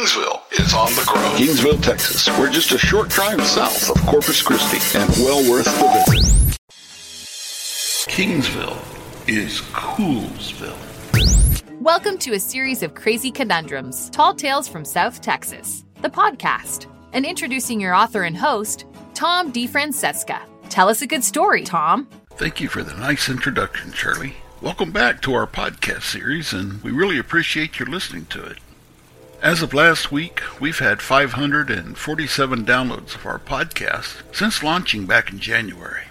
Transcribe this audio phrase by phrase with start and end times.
[0.00, 1.20] Kingsville is on the grow.
[1.36, 2.26] Kingsville, Texas.
[2.38, 6.56] We're just a short drive south of Corpus Christi and well worth the visit.
[8.08, 8.78] Kingsville
[9.28, 10.78] is Coolsville.
[11.82, 17.26] Welcome to a series of crazy conundrums, tall tales from South Texas, the podcast, and
[17.26, 20.40] introducing your author and host, Tom DeFrancesca.
[20.70, 22.08] Tell us a good story, Tom.
[22.36, 24.36] Thank you for the nice introduction, Shirley.
[24.62, 28.56] Welcome back to our podcast series, and we really appreciate your listening to it.
[29.42, 35.38] As of last week, we've had 547 downloads of our podcast since launching back in
[35.38, 36.08] January.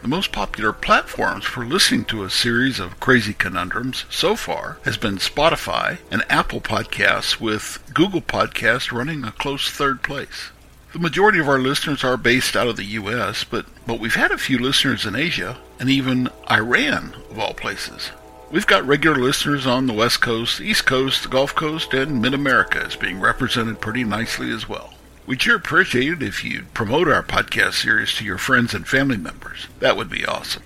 [0.00, 4.96] The most popular platforms for listening to a series of crazy conundrums so far has
[4.96, 10.48] been Spotify and Apple Podcasts with Google Podcasts running a close third place.
[10.94, 14.30] The majority of our listeners are based out of the US, but, but we've had
[14.30, 18.12] a few listeners in Asia and even Iran of all places.
[18.52, 22.34] We've got regular listeners on the West Coast, East Coast, the Gulf Coast, and Mid
[22.34, 24.92] America is being represented pretty nicely as well.
[25.24, 29.16] We'd sure appreciate it if you'd promote our podcast series to your friends and family
[29.16, 29.68] members.
[29.78, 30.64] That would be awesome.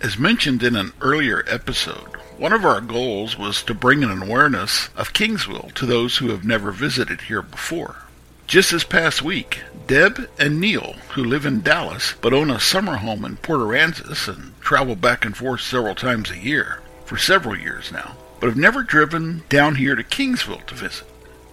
[0.00, 4.88] As mentioned in an earlier episode, one of our goals was to bring an awareness
[4.96, 8.04] of Kingsville to those who have never visited here before.
[8.46, 12.98] Just this past week, Deb and Neil, who live in Dallas but own a summer
[12.98, 17.56] home in Port Aransas and travel back and forth several times a year, for several
[17.56, 21.06] years now, but have never driven down here to Kingsville to visit.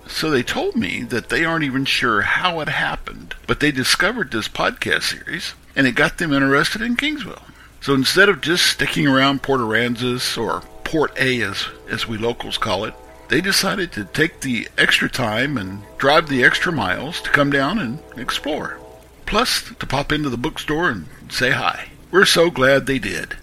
[0.07, 4.31] So they told me that they aren't even sure how it happened, but they discovered
[4.31, 7.41] this podcast series and it got them interested in Kingsville.
[7.81, 12.57] So instead of just sticking around Port Aransas or Port A as, as we locals
[12.57, 12.93] call it,
[13.29, 17.79] they decided to take the extra time and drive the extra miles to come down
[17.79, 18.77] and explore.
[19.25, 21.89] Plus, to pop into the bookstore and say hi.
[22.11, 23.35] We're so glad they did.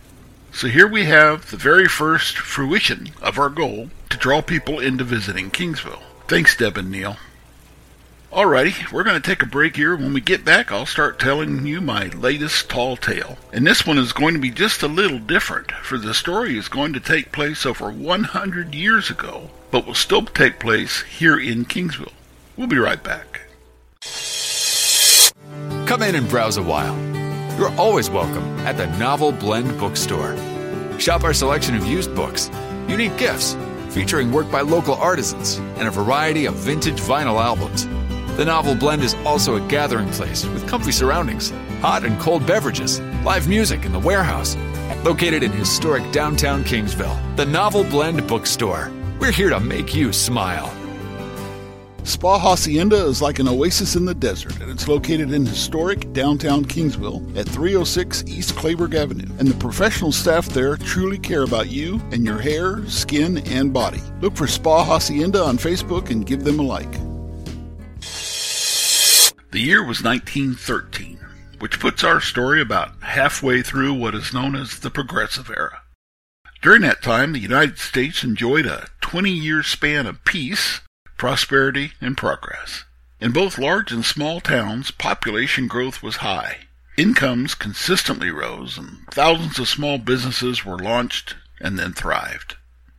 [0.53, 5.05] So here we have the very first fruition of our goal to draw people into
[5.05, 6.03] visiting Kingsville.
[6.29, 7.17] Thanks, Deb and Neil.
[8.33, 9.97] Alrighty, we're going to take a break here.
[9.97, 13.39] When we get back, I'll start telling you my latest tall tale.
[13.53, 16.69] And this one is going to be just a little different, for the story is
[16.69, 21.65] going to take place over 100 years ago, but will still take place here in
[21.65, 22.13] Kingsville.
[22.57, 23.41] We'll be right back.
[25.87, 27.10] Come in and browse a while.
[27.61, 30.35] You're always welcome at the Novel Blend Bookstore.
[30.99, 32.51] Shop our selection of used books,
[32.89, 33.55] unique gifts,
[33.91, 37.87] featuring work by local artisans, and a variety of vintage vinyl albums.
[38.39, 41.51] The Novel Blend is also a gathering place with comfy surroundings,
[41.83, 44.57] hot and cold beverages, live music in the warehouse.
[45.05, 48.91] Located in historic downtown Kingsville, the Novel Blend Bookstore.
[49.19, 50.75] We're here to make you smile.
[52.11, 56.65] Spa Hacienda is like an oasis in the desert, and it's located in historic downtown
[56.65, 59.33] Kingsville at 306 East Kleberg Avenue.
[59.39, 64.01] And the professional staff there truly care about you and your hair, skin, and body.
[64.21, 66.91] Look for Spa Hacienda on Facebook and give them a like.
[69.53, 71.21] The year was 1913,
[71.61, 75.83] which puts our story about halfway through what is known as the Progressive Era.
[76.61, 80.81] During that time, the United States enjoyed a 20 year span of peace
[81.21, 82.87] prosperity, and progress.
[83.21, 86.61] In both large and small towns, population growth was high.
[86.97, 92.57] Incomes consistently rose, and thousands of small businesses were launched and then thrived.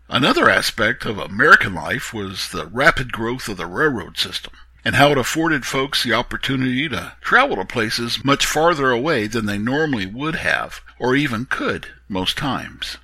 [0.07, 4.53] Another aspect of American life was the rapid growth of the railroad system
[4.85, 9.47] and how it afforded folks the opportunity to travel to places much farther away than
[9.47, 12.97] they normally would have or even could most times.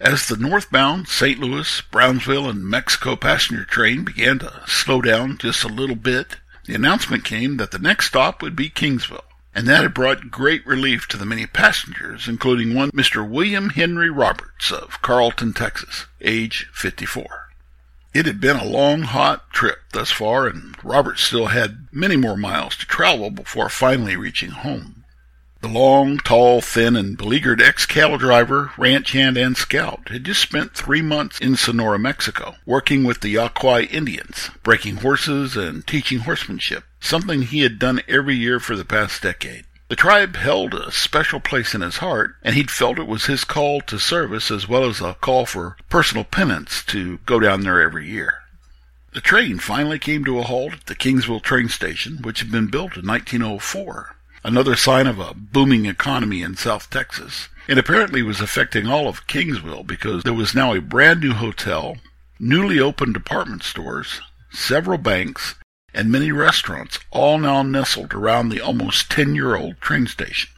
[0.00, 1.38] As the northbound St.
[1.38, 6.36] Louis, Brownsville, and Mexico passenger train began to slow down just a little bit,
[6.66, 9.24] the announcement came that the next stop would be Kingsville,
[9.54, 13.26] and that had brought great relief to the many passengers, including one Mr.
[13.26, 17.48] William Henry Roberts of Carlton, Texas, age 54.
[18.12, 22.36] It had been a long, hot trip thus far, and Roberts still had many more
[22.36, 24.95] miles to travel before finally reaching home.
[25.66, 30.76] The long, tall, thin, and beleaguered ex-cattle driver, ranch hand, and scout had just spent
[30.76, 36.84] three months in Sonora, Mexico, working with the Yaqui Indians, breaking horses and teaching horsemanship,
[37.00, 39.64] something he had done every year for the past decade.
[39.88, 43.42] The tribe held a special place in his heart, and he'd felt it was his
[43.42, 47.82] call to service as well as a call for personal penance to go down there
[47.82, 48.34] every year.
[49.14, 52.68] The train finally came to a halt at the Kingsville train station, which had been
[52.68, 54.15] built in 1904
[54.46, 57.48] another sign of a booming economy in South Texas.
[57.66, 61.96] It apparently was affecting all of Kingsville because there was now a brand new hotel,
[62.38, 64.20] newly opened department stores,
[64.52, 65.56] several banks,
[65.92, 70.50] and many restaurants, all now nestled around the almost 10 year old train station.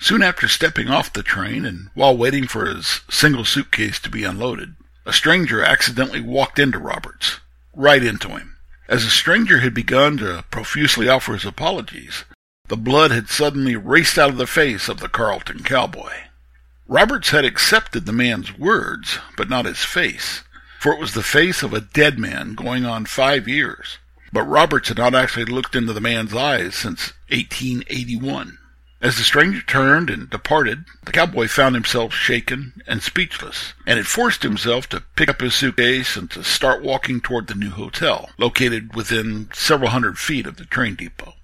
[0.00, 4.24] Soon after stepping off the train and while waiting for his single suitcase to be
[4.24, 4.74] unloaded,
[5.06, 7.38] a stranger accidentally walked into Roberts,
[7.72, 8.56] right into him.
[8.88, 12.24] As the stranger had begun to profusely offer his apologies,
[12.68, 16.12] the blood had suddenly raced out of the face of the Carlton cowboy.
[16.86, 20.42] Roberts had accepted the man's words, but not his face,
[20.78, 23.98] for it was the face of a dead man going on five years.
[24.32, 28.58] But Roberts had not actually looked into the man's eyes since 1881.
[29.00, 34.06] As the stranger turned and departed, the cowboy found himself shaken and speechless, and had
[34.06, 38.28] forced himself to pick up his suitcase and to start walking toward the new hotel,
[38.38, 41.34] located within several hundred feet of the train depot.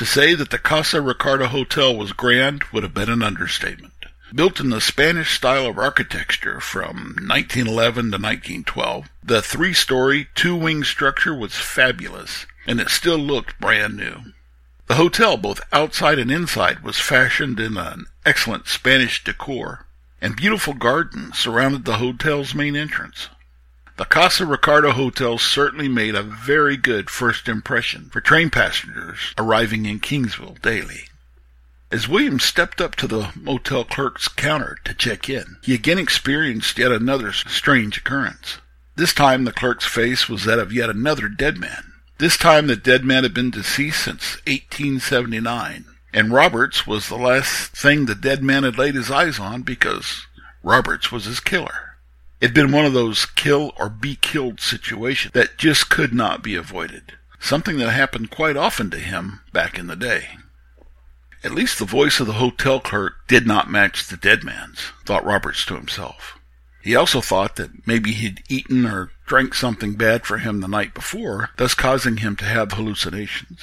[0.00, 4.06] To say that the Casa Ricardo Hotel was grand would have been an understatement.
[4.34, 11.34] Built in the Spanish style of architecture from 1911 to 1912, the three-story, two-wing structure
[11.34, 14.32] was fabulous, and it still looked brand new.
[14.86, 19.84] The hotel, both outside and inside, was fashioned in an excellent Spanish decor,
[20.18, 23.28] and beautiful gardens surrounded the hotel's main entrance.
[24.00, 29.84] The Casa Ricardo Hotel certainly made a very good first impression for train passengers arriving
[29.84, 31.08] in Kingsville daily.
[31.92, 36.78] As William stepped up to the motel clerk's counter to check in, he again experienced
[36.78, 38.56] yet another strange occurrence.
[38.96, 41.92] This time the clerk's face was that of yet another dead man.
[42.16, 47.72] This time the dead man had been deceased since 1879, and Roberts was the last
[47.72, 50.26] thing the dead man had laid his eyes on because
[50.62, 51.89] Roberts was his killer.
[52.40, 56.42] It had been one of those kill or be killed situations that just could not
[56.42, 60.28] be avoided, something that happened quite often to him back in the day.
[61.44, 65.24] At least the voice of the hotel clerk did not match the dead man's, thought
[65.24, 66.38] Roberts to himself.
[66.82, 70.94] He also thought that maybe he'd eaten or drank something bad for him the night
[70.94, 73.60] before, thus causing him to have hallucinations.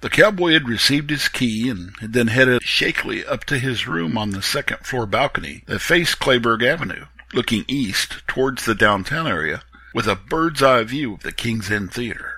[0.00, 4.18] The cowboy had received his key and had then headed shakily up to his room
[4.18, 9.62] on the second floor balcony that faced Kleberg Avenue, looking east towards the downtown area
[9.94, 12.36] with a bird's eye view of the King's Inn Theater.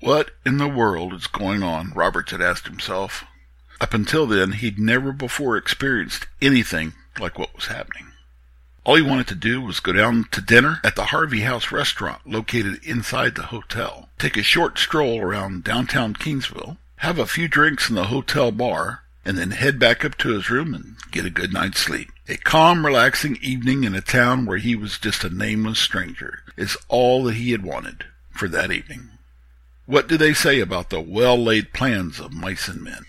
[0.00, 1.92] What in the world is going on?
[1.92, 3.24] Roberts had asked himself.
[3.80, 8.08] Up until then, he'd never before experienced anything like what was happening.
[8.84, 12.26] All he wanted to do was go down to dinner at the Harvey House restaurant
[12.26, 17.88] located inside the hotel, take a short stroll around downtown Kingsville, have a few drinks
[17.88, 21.30] in the hotel bar, and then head back up to his room and get a
[21.30, 22.10] good night's sleep.
[22.28, 26.76] A calm, relaxing evening in a town where he was just a nameless stranger is
[26.88, 29.10] all that he had wanted for that evening.
[29.86, 33.04] What do they say about the well-laid plans of mice and men?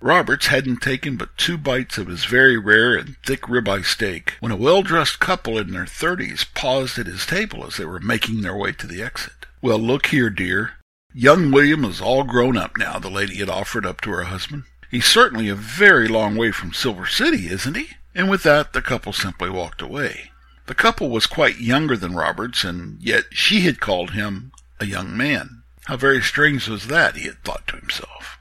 [0.00, 4.50] Roberts hadn't taken but two bites of his very rare and thick ribeye steak when
[4.50, 8.56] a well-dressed couple in their thirties paused at his table as they were making their
[8.56, 9.46] way to the exit.
[9.60, 10.72] Well, look here, dear.
[11.12, 14.64] Young William is all grown up now, the lady had offered up to her husband.
[14.90, 17.90] He's certainly a very long way from Silver City, isn't he?
[18.14, 20.32] And with that, the couple simply walked away.
[20.66, 25.16] The couple was quite younger than Roberts, and yet she had called him a young
[25.16, 25.62] man.
[25.84, 28.38] How very strange was that, he had thought to himself.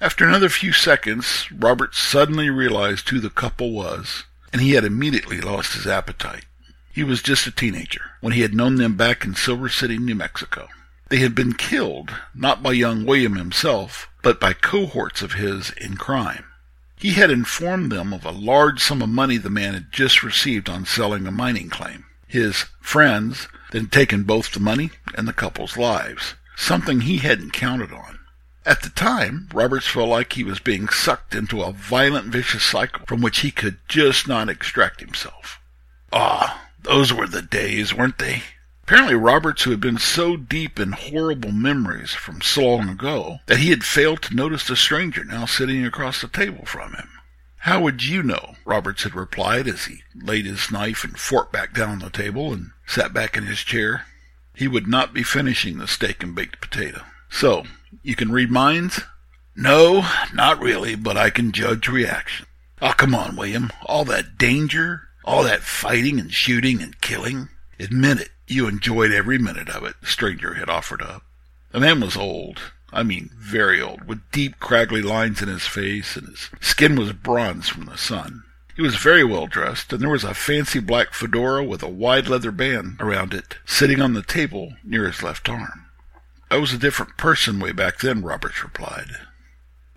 [0.00, 5.40] After another few seconds, Roberts suddenly realized who the couple was, and he had immediately
[5.40, 6.46] lost his appetite.
[6.92, 10.14] He was just a teenager when he had known them back in Silver City, New
[10.14, 10.68] Mexico.
[11.08, 15.96] They had been killed, not by young William himself, but by cohorts of his in
[15.96, 16.46] crime.
[16.96, 20.68] He had informed them of a large sum of money the man had just received
[20.68, 22.06] on selling a mining claim.
[22.26, 27.92] His friends then taken both the money and the couple's lives, something he hadn't counted
[27.92, 28.20] on.
[28.64, 33.04] At the time, Roberts felt like he was being sucked into a violent, vicious cycle
[33.06, 35.60] from which he could just not extract himself.
[36.12, 38.42] Ah, those were the days, weren't they?
[38.86, 43.56] Apparently, Roberts, who had been so deep in horrible memories from so long ago that
[43.56, 47.08] he had failed to notice the stranger now sitting across the table from him.
[47.60, 48.56] How would you know?
[48.66, 52.52] Roberts had replied as he laid his knife and fork back down on the table
[52.52, 54.04] and sat back in his chair.
[54.54, 57.04] He would not be finishing the steak and baked potato.
[57.30, 57.64] So,
[58.02, 59.00] you can read minds?
[59.56, 62.44] No, not really, but I can judge reaction.
[62.82, 63.72] Oh, come on, William.
[63.86, 67.48] All that danger, all that fighting and shooting and killing.
[67.78, 71.22] Admit it, you enjoyed every minute of it, the stranger had offered up.
[71.72, 72.60] The man was old.
[72.92, 77.12] I mean, very old, with deep, craggly lines in his face, and his skin was
[77.12, 78.44] bronze from the sun.
[78.76, 82.28] He was very well dressed, and there was a fancy black fedora with a wide
[82.28, 85.86] leather band around it sitting on the table near his left arm.
[86.50, 89.10] I was a different person way back then, Roberts replied.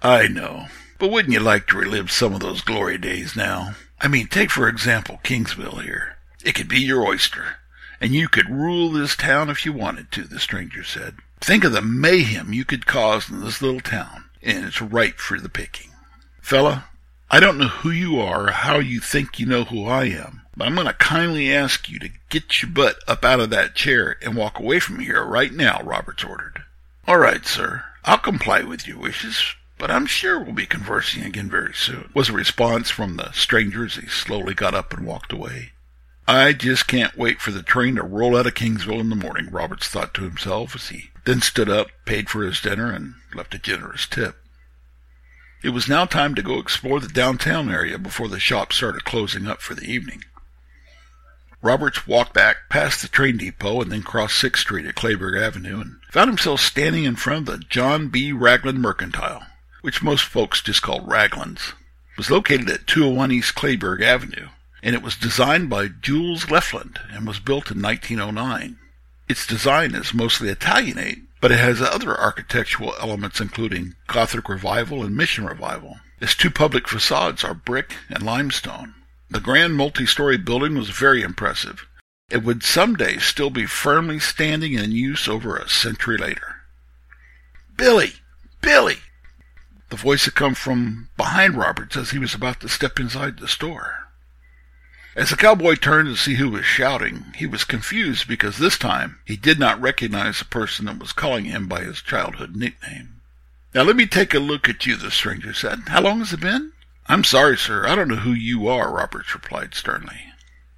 [0.02, 0.68] I know,
[1.00, 3.76] but wouldn't you like to relive some of those glory days now?
[4.00, 6.18] I mean, take for example Kingsville here.
[6.44, 7.58] It could be your oyster,
[8.00, 11.16] and you could rule this town if you wanted to, the stranger said.
[11.40, 15.40] Think of the mayhem you could cause in this little town, and it's ripe for
[15.40, 15.92] the picking.
[16.42, 16.86] Fella,
[17.30, 20.42] I don't know who you are or how you think you know who I am,
[20.56, 23.76] but I'm going to kindly ask you to get your butt up out of that
[23.76, 26.64] chair and walk away from here right now, Roberts ordered.
[27.06, 27.84] All right, sir.
[28.06, 32.30] I'll comply with your wishes, but I'm sure we'll be conversing again very soon, was
[32.30, 35.74] a response from the stranger as he slowly got up and walked away.
[36.30, 39.50] I just can't wait for the train to roll out of Kingsville in the morning,
[39.50, 43.56] Roberts thought to himself as he then stood up, paid for his dinner, and left
[43.56, 44.36] a generous tip.
[45.64, 49.48] It was now time to go explore the downtown area before the shops started closing
[49.48, 50.24] up for the evening.
[51.62, 55.80] Roberts walked back past the train depot and then crossed 6th Street at Kleberg Avenue
[55.80, 58.34] and found himself standing in front of the John B.
[58.34, 59.44] Ragland Mercantile,
[59.82, 61.74] which most folks just called Ragland's.
[62.12, 64.50] It was located at 201 East Kleberg Avenue,
[64.88, 68.78] and it was designed by Jules Leffland and was built in 1909.
[69.28, 75.14] Its design is mostly Italianate, but it has other architectural elements including Gothic Revival and
[75.14, 75.98] Mission Revival.
[76.22, 78.94] Its two public facades are brick and limestone.
[79.30, 81.86] The grand multi-story building was very impressive.
[82.30, 86.62] It would someday still be firmly standing in use over a century later.
[87.76, 88.14] Billy!
[88.62, 89.00] Billy!
[89.90, 93.50] The voice had come from behind Roberts as he was about to step inside the
[93.50, 94.07] store.
[95.18, 99.18] As the cowboy turned to see who was shouting, he was confused because this time
[99.26, 103.20] he did not recognize the person that was calling him by his childhood nickname.
[103.74, 105.80] Now let me take a look at you, the stranger said.
[105.88, 106.72] How long has it been?
[107.08, 107.88] I'm sorry, sir.
[107.88, 110.20] I don't know who you are, Roberts replied sternly.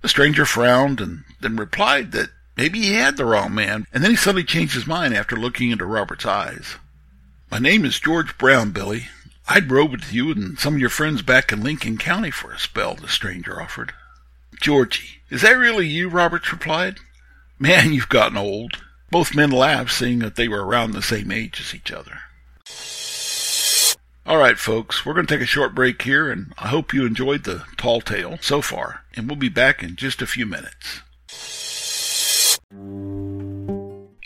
[0.01, 4.11] The stranger frowned and then replied that maybe he had the wrong man, and then
[4.11, 6.77] he suddenly changed his mind after looking into Robert's eyes.
[7.51, 9.09] My name is George Brown, Billy.
[9.49, 12.59] I'd rode with you and some of your friends back in Lincoln County for a
[12.59, 13.91] spell, the stranger offered.
[14.59, 16.09] Georgie, is that really you?
[16.09, 16.97] Roberts replied.
[17.57, 18.73] Man, you've gotten old.
[19.11, 22.19] Both men laughed, seeing that they were around the same age as each other.
[24.25, 27.05] All right, folks, we're going to take a short break here, and I hope you
[27.05, 31.01] enjoyed the tall tale so far, and we'll be back in just a few minutes.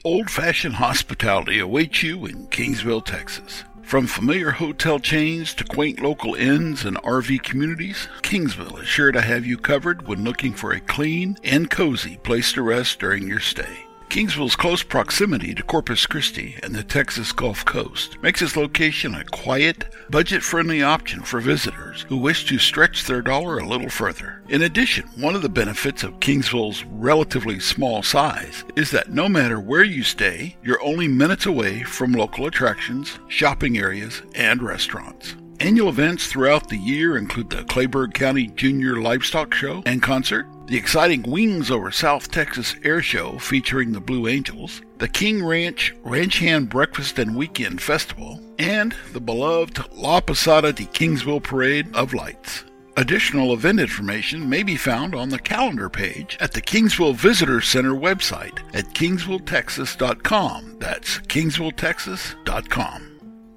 [0.04, 3.64] Old fashioned hospitality awaits you in Kingsville, Texas.
[3.84, 9.22] From familiar hotel chains to quaint local inns and RV communities, Kingsville is sure to
[9.22, 13.40] have you covered when looking for a clean and cozy place to rest during your
[13.40, 13.86] stay.
[14.14, 19.24] Kingsville's close proximity to Corpus Christi and the Texas Gulf Coast makes its location a
[19.24, 24.44] quiet, budget friendly option for visitors who wish to stretch their dollar a little further.
[24.50, 29.60] In addition, one of the benefits of Kingsville's relatively small size is that no matter
[29.60, 35.36] where you stay, you're only minutes away from local attractions, shopping areas, and restaurants.
[35.60, 40.78] Annual events throughout the year include the Kleberg County Junior Livestock Show and Concert, the
[40.78, 46.40] exciting Wings Over South Texas Air Show featuring the Blue Angels, the King Ranch Ranch
[46.40, 52.64] Hand Breakfast and Weekend Festival, and the beloved La Posada de Kingsville Parade of Lights.
[52.96, 57.94] Additional event information may be found on the calendar page at the Kingsville Visitor Center
[57.94, 60.78] website at kingsvilletexas.com.
[60.80, 63.13] That's kingsvilletexas.com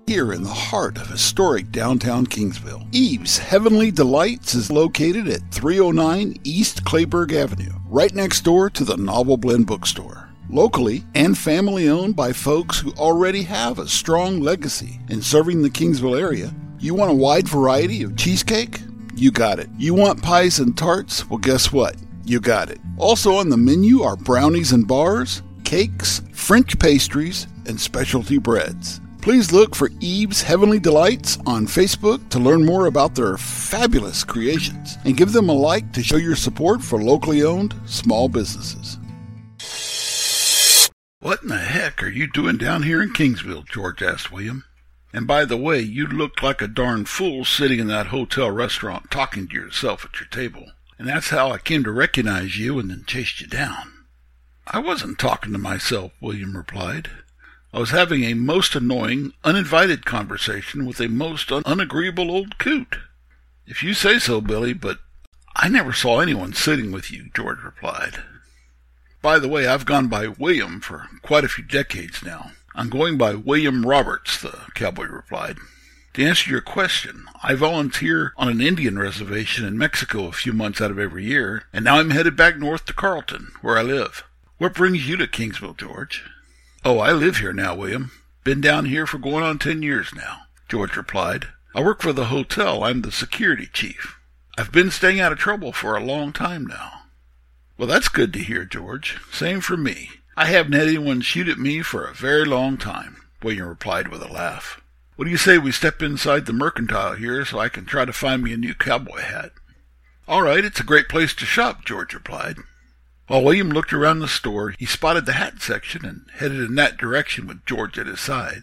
[0.09, 2.87] here in the heart of historic downtown Kingsville.
[2.95, 8.97] Eve's Heavenly Delights is located at 309 East Kleberg Avenue, right next door to the
[8.97, 10.29] Novel Blend Bookstore.
[10.49, 15.71] Locally and family owned by folks who already have a strong legacy in serving the
[15.71, 18.79] Kingsville area, you want a wide variety of cheesecake?
[19.17, 19.69] You got it.
[19.77, 21.29] You want pies and tarts?
[21.29, 21.97] Well, guess what?
[22.25, 22.79] You got it.
[22.97, 29.01] Also on the menu are brownies and bars, cakes, French pastries, and specialty breads.
[29.27, 34.99] Please look for Eve's Heavenly Delights on Facebook to learn more about their fabulous creations
[35.05, 39.01] and give them a like to show your support for locally owned small businesses.
[41.19, 43.67] What in the heck are you doing down here in Kingsville?
[43.69, 44.63] George asked William.
[45.13, 49.11] And by the way, you looked like a darn fool sitting in that hotel restaurant
[49.11, 50.67] talking to yourself at your table.
[51.01, 53.93] And that's how I came to recognize you and then chased you down.
[54.69, 57.11] I wasn't talking to myself, William replied.
[57.77, 62.97] I was having a most annoying, uninvited conversation with a most un- unagreeable old coot.
[63.67, 65.01] If you say so, Billy, but
[65.55, 68.23] I never saw anyone sitting with you, George replied.
[69.21, 72.53] By the way, I've gone by William for quite a few decades now.
[72.75, 75.59] I'm going by William Roberts, the cowboy replied.
[76.15, 80.81] To answer your question, I volunteer on an Indian reservation in Mexico a few months
[80.81, 84.25] out of every year, and now I'm headed back north to Carlton, where I live.
[84.57, 86.25] What brings you to Kingsville, George?
[86.89, 88.13] Oh, I live here now, William.
[88.45, 91.49] Been down here for going on ten years now, George replied.
[91.75, 92.85] I work for the hotel.
[92.85, 94.21] I'm the security chief.
[94.57, 96.93] I've been staying out of trouble for a long time now.
[97.77, 99.19] Well, that's good to hear, George.
[99.33, 100.11] Same for me.
[100.37, 104.23] I haven't had anyone shoot at me for a very long time, William replied with
[104.23, 104.81] a laugh.
[105.17, 108.13] What do you say we step inside the mercantile here so I can try to
[108.13, 109.51] find me a new cowboy hat?
[110.29, 112.59] All right, it's a great place to shop, George replied.
[113.27, 116.97] While William looked around the store, he spotted the hat section and headed in that
[116.97, 118.63] direction with George at his side.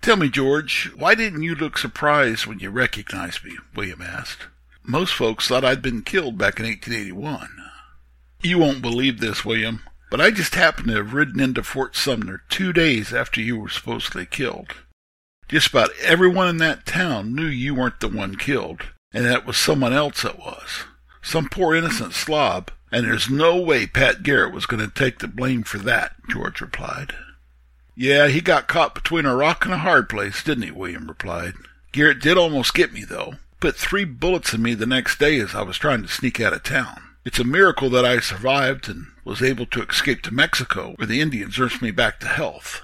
[0.00, 3.56] Tell me, George, why didn't you look surprised when you recognized me?
[3.74, 4.48] William asked.
[4.82, 7.48] Most folks thought I'd been killed back in 1881.
[8.42, 12.42] You won't believe this, William, but I just happened to have ridden into Fort Sumner
[12.48, 14.74] two days after you were supposedly killed.
[15.48, 19.46] Just about everyone in that town knew you weren't the one killed, and that it
[19.46, 20.84] was someone else that was.
[21.22, 25.26] Some poor innocent slob and there's no way Pat Garrett was going to take the
[25.26, 27.12] blame for that, George replied.
[27.96, 30.70] Yeah, he got caught between a rock and a hard place, didn't he?
[30.70, 31.54] William replied.
[31.90, 33.34] Garrett did almost get me, though.
[33.58, 36.52] Put three bullets in me the next day as I was trying to sneak out
[36.52, 37.02] of town.
[37.24, 41.20] It's a miracle that I survived and was able to escape to Mexico, where the
[41.20, 42.80] Indians nursed me back to health.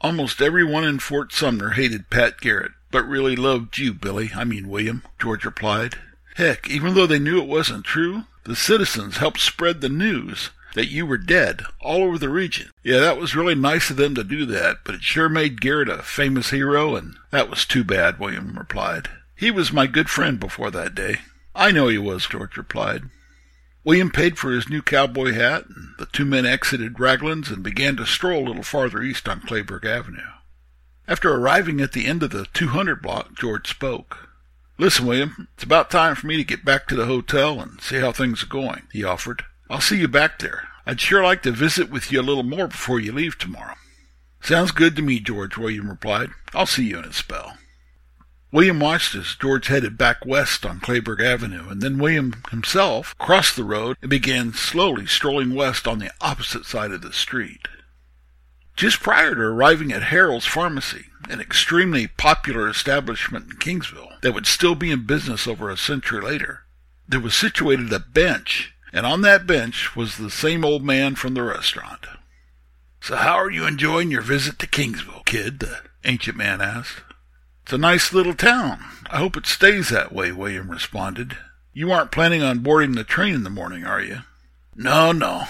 [0.00, 4.70] Almost everyone in Fort Sumner hated Pat Garrett, but really loved you, Billy, I mean
[4.70, 5.96] William, George replied.
[6.36, 10.90] Heck, even though they knew it wasn't true, the citizens helped spread the news that
[10.90, 12.70] you were dead all over the region.
[12.82, 15.88] Yeah, that was really nice of them to do that, but it sure made Garrett
[15.88, 19.08] a famous hero, and that was too bad, William replied.
[19.34, 21.18] He was my good friend before that day.
[21.54, 23.04] I know he was, George replied.
[23.82, 27.96] William paid for his new cowboy hat, and the two men exited Ragland's and began
[27.96, 30.20] to stroll a little farther east on Kleberg Avenue.
[31.08, 34.29] After arriving at the end of the 200 block, George spoke.
[34.80, 38.00] Listen, William, it's about time for me to get back to the hotel and see
[38.00, 39.44] how things are going, he offered.
[39.68, 40.68] I'll see you back there.
[40.86, 43.74] I'd sure like to visit with you a little more before you leave tomorrow.
[44.40, 46.30] Sounds good to me, George, William replied.
[46.54, 47.58] I'll see you in a spell.
[48.52, 53.56] William watched as George headed back west on Kleberg Avenue, and then William himself crossed
[53.56, 57.68] the road and began slowly strolling west on the opposite side of the street.
[58.76, 64.46] Just prior to arriving at Harold's Pharmacy, an extremely popular establishment in Kingsville that would
[64.46, 66.64] still be in business over a century later,
[67.06, 71.34] there was situated a bench, and on that bench was the same old man from
[71.34, 72.06] the restaurant.
[73.00, 75.60] So how are you enjoying your visit to Kingsville, kid?
[75.60, 77.02] the ancient man asked.
[77.62, 78.80] It's a nice little town.
[79.10, 81.36] I hope it stays that way, William responded.
[81.72, 84.20] You aren't planning on boarding the train in the morning, are you?
[84.74, 85.44] No, no.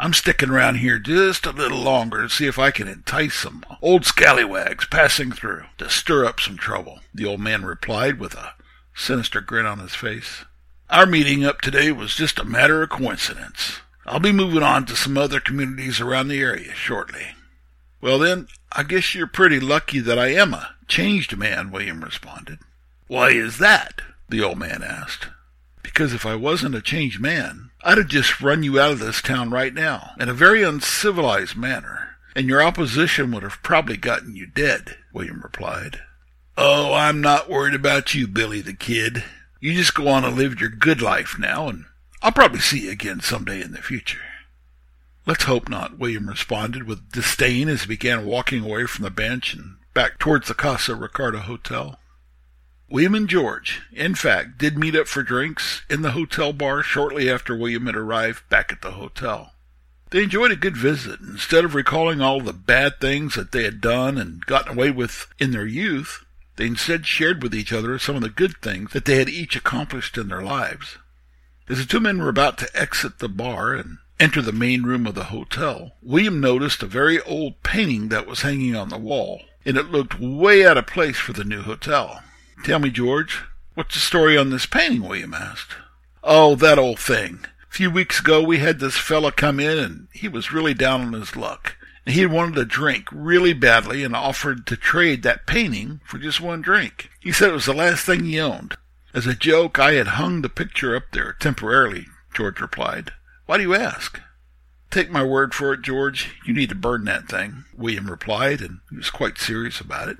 [0.00, 3.64] I'm sticking around here just a little longer to see if I can entice some
[3.82, 8.54] old scallywags passing through to stir up some trouble, the old man replied with a
[8.94, 10.44] sinister grin on his face.
[10.88, 13.80] Our meeting up today was just a matter of coincidence.
[14.06, 17.34] I'll be moving on to some other communities around the area shortly.
[18.00, 22.60] Well then, I guess you're pretty lucky that I am a changed man, William responded.
[23.08, 24.00] Why is that?
[24.28, 25.28] the old man asked.
[25.88, 29.22] Because if I wasn't a changed man, I'd have just run you out of this
[29.22, 34.36] town right now, in a very uncivilized manner, and your opposition would have probably gotten
[34.36, 36.00] you dead, William replied.
[36.58, 39.24] Oh, I'm not worried about you, Billy the Kid.
[39.60, 41.86] You just go on and live your good life now, and
[42.20, 44.20] I'll probably see you again someday in the future.
[45.26, 49.54] Let's hope not, William responded with disdain as he began walking away from the bench
[49.54, 51.98] and back towards the Casa Ricardo Hotel.
[52.90, 57.30] William and George, in fact, did meet up for drinks in the hotel bar shortly
[57.30, 59.52] after William had arrived back at the hotel.
[60.10, 61.20] They enjoyed a good visit.
[61.20, 65.26] Instead of recalling all the bad things that they had done and gotten away with
[65.38, 66.24] in their youth,
[66.56, 69.54] they instead shared with each other some of the good things that they had each
[69.54, 70.96] accomplished in their lives.
[71.68, 75.06] As the two men were about to exit the bar and enter the main room
[75.06, 79.42] of the hotel, William noticed a very old painting that was hanging on the wall,
[79.66, 82.22] and it looked way out of place for the new hotel.
[82.64, 83.42] Tell me, George,
[83.74, 85.02] what's the story on this painting?
[85.02, 85.76] William asked.
[86.22, 87.40] Oh, that old thing.
[87.70, 91.00] A few weeks ago we had this fella come in and he was really down
[91.02, 91.76] on his luck.
[92.04, 96.40] And he wanted a drink really badly and offered to trade that painting for just
[96.40, 97.10] one drink.
[97.20, 98.76] He said it was the last thing he owned.
[99.14, 103.12] As a joke, I had hung the picture up there temporarily, George replied.
[103.46, 104.20] Why do you ask?
[104.90, 106.34] Take my word for it, George.
[106.46, 110.18] You need to burn that thing, William replied, and he was quite serious about it.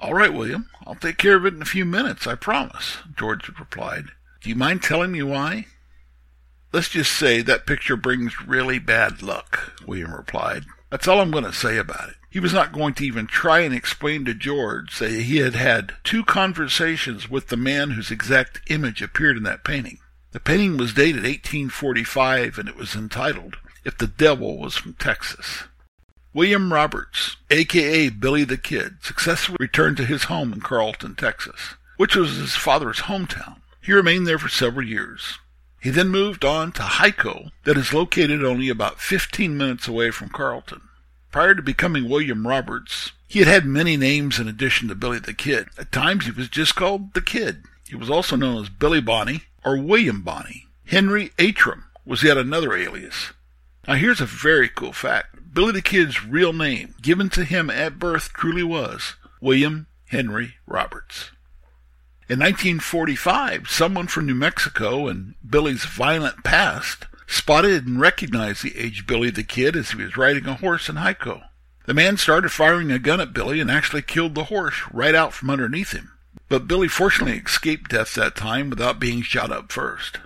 [0.00, 0.68] All right, William.
[0.86, 4.06] I'll take care of it in a few minutes, I promise, George replied.
[4.40, 5.66] Do you mind telling me why?
[6.72, 10.64] Let's just say that picture brings really bad luck, William replied.
[10.90, 12.14] That's all I'm going to say about it.
[12.30, 15.94] He was not going to even try and explain to George that he had had
[16.04, 19.98] two conversations with the man whose exact image appeared in that painting.
[20.32, 25.64] The painting was dated 1845 and it was entitled, If the Devil Was from Texas.
[26.34, 32.14] William Roberts, aka Billy the Kid, successfully returned to his home in Carlton, Texas, which
[32.14, 33.56] was his father's hometown.
[33.80, 35.38] He remained there for several years.
[35.80, 40.28] He then moved on to Hico, that is located only about 15 minutes away from
[40.28, 40.82] Carlton.
[41.30, 45.34] Prior to becoming William Roberts, he had had many names in addition to Billy the
[45.34, 45.68] Kid.
[45.78, 47.64] At times he was just called the Kid.
[47.88, 50.66] He was also known as Billy Bonney or William Bonney.
[50.86, 53.32] Henry Antrim was yet another alias.
[53.88, 55.54] Now here's a very cool fact.
[55.54, 61.30] Billy the Kid's real name, given to him at birth, truly was William Henry Roberts.
[62.28, 69.06] In 1945, someone from New Mexico and Billy's violent past spotted and recognized the aged
[69.06, 71.44] Billy the Kid as he was riding a horse in Hico.
[71.86, 75.32] The man started firing a gun at Billy and actually killed the horse right out
[75.32, 76.12] from underneath him.
[76.50, 80.18] But Billy fortunately escaped death that time without being shot up first.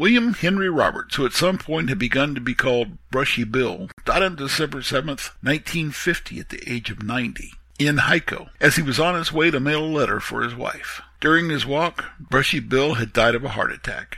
[0.00, 4.22] William Henry Roberts, who at some point had begun to be called Brushy Bill, died
[4.22, 9.14] on December 7, 1950, at the age of 90, in Hico, as he was on
[9.14, 11.02] his way to mail a letter for his wife.
[11.20, 14.16] During his walk, Brushy Bill had died of a heart attack.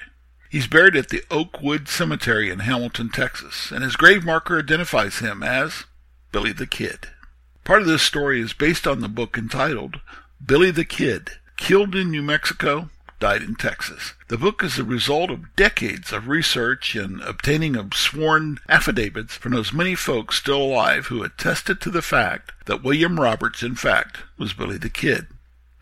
[0.49, 5.43] He's buried at the Oakwood Cemetery in Hamilton, Texas, and his grave marker identifies him
[5.43, 5.87] as
[6.31, 7.09] Billy the Kid.
[7.65, 9.99] Part of this story is based on the book entitled
[10.47, 12.91] Billy the Kid, Killed in New Mexico,
[13.23, 14.15] Died in Texas.
[14.27, 19.53] The book is the result of decades of research and obtaining of sworn affidavits from
[19.53, 24.19] those many folks still alive who attested to the fact that William Roberts, in fact,
[24.37, 25.29] was Billy the Kid.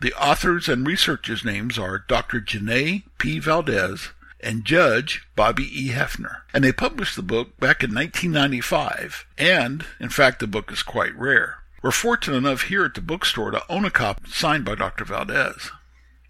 [0.01, 2.41] The authors and researchers' names are Dr.
[2.41, 3.39] Jannay P.
[3.39, 5.89] Valdez and Judge Bobby E.
[5.89, 6.41] Hefner.
[6.53, 11.17] And they published the book back in 1995, and, in fact, the book is quite
[11.17, 11.63] rare.
[11.81, 15.05] We're fortunate enough here at the bookstore to own a copy signed by Dr.
[15.05, 15.71] Valdez.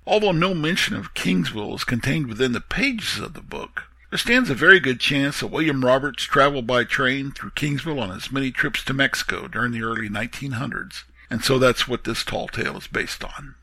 [0.06, 4.50] Although no mention of Kingsville is contained within the pages of the book, there stands
[4.50, 8.52] a very good chance that William Roberts traveled by train through Kingsville on his many
[8.52, 12.88] trips to Mexico during the early 1900s, and so that's what this tall tale is
[12.88, 13.56] based on.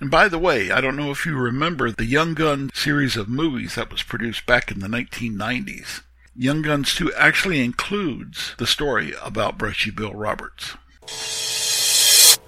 [0.00, 3.28] And by the way, I don't know if you remember the Young Gun series of
[3.28, 6.02] movies that was produced back in the 1990s.
[6.36, 10.76] Young Guns 2 actually includes the story about Brushy Bill Roberts.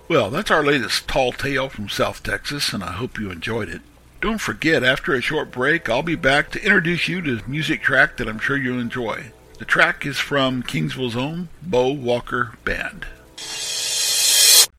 [0.09, 3.83] Well, that's our latest tall tale from South Texas, and I hope you enjoyed it.
[4.21, 7.83] Don't forget, after a short break, I'll be back to introduce you to a music
[7.83, 9.33] track that I'm sure you'll enjoy.
[9.59, 13.07] The track is from Kingsville's own Bo Walker Band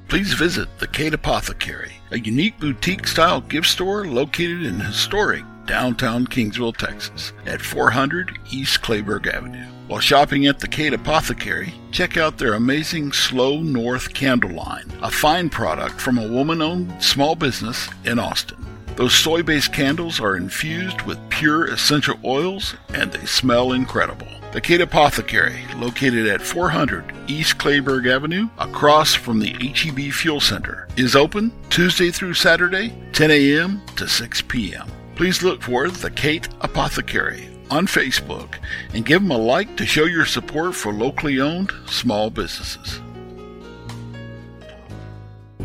[0.07, 6.25] please visit the Kate Apothecary, a unique boutique style gift store located in historic downtown
[6.25, 9.76] Kingsville, Texas, at 400 East Kleberg Avenue.
[9.87, 15.09] While shopping at the Kate Apothecary, check out their amazing Slow North candle line, a
[15.09, 18.57] fine product from a woman owned small business in Austin.
[18.97, 24.27] Those soy based candles are infused with pure essential oils and they smell incredible.
[24.51, 30.89] The Kate Apothecary, located at 400 East Kleberg Avenue, across from the HEB Fuel Center,
[30.97, 33.81] is open Tuesday through Saturday, 10 a.m.
[33.95, 34.91] to 6 p.m.
[35.15, 38.55] Please look for The Kate Apothecary on Facebook
[38.93, 43.01] and give them a like to show your support for locally owned small businesses.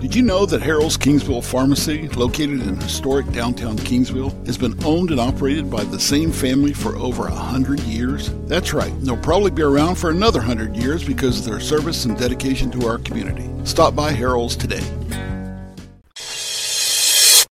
[0.02, 5.12] Did you know that Harold's Kingsville Pharmacy, located in historic downtown Kingsville, has been owned
[5.12, 8.32] and operated by the same family for over a hundred years?
[8.46, 12.18] That's right, they'll probably be around for another hundred years because of their service and
[12.18, 13.48] dedication to our community.
[13.64, 14.82] Stop by Harold's today.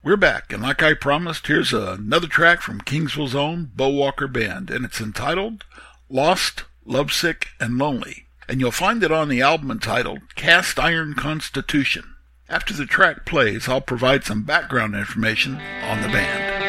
[0.04, 4.68] We're back, and like I promised, here's another track from Kingsville's own Bo Walker Band,
[4.68, 5.64] and it's entitled
[6.08, 8.26] Lost, Lovesick, and Lonely.
[8.48, 12.16] And you'll find it on the album entitled Cast Iron Constitution.
[12.48, 16.61] After the track plays, I'll provide some background information on the band.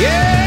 [0.00, 0.37] Yeah!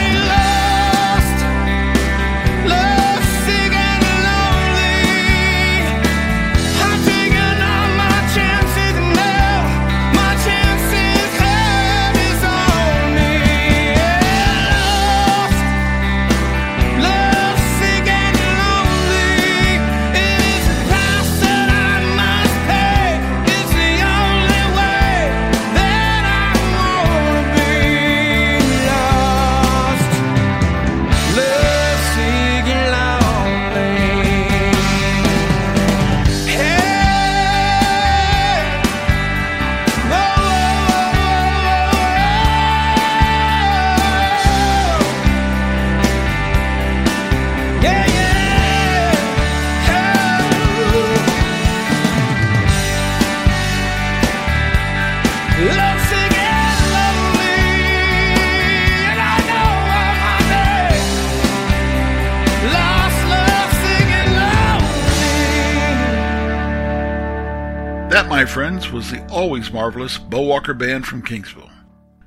[68.22, 71.72] That, my friends, was the always marvelous Bo Walker Band from Kingsville.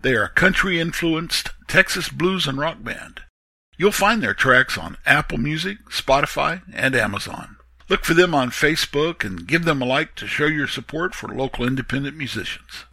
[0.02, 3.20] They are a country influenced Texas blues and rock band.
[3.78, 7.58] You'll find their tracks on Apple Music, Spotify, and Amazon.
[7.88, 11.28] Look for them on Facebook and give them a like to show your support for
[11.28, 12.86] local independent musicians.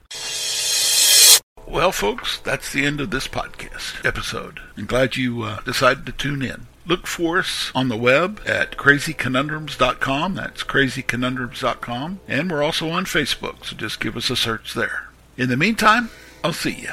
[1.68, 4.60] Well, folks, that's the end of this podcast episode.
[4.78, 6.68] I'm glad you uh, decided to tune in.
[6.86, 10.36] Look for us on the web at crazyconundrums.com.
[10.36, 12.20] That's crazyconundrums.com.
[12.28, 15.10] And we're also on Facebook, so just give us a search there.
[15.38, 16.10] In the meantime,
[16.44, 16.92] I'll see you.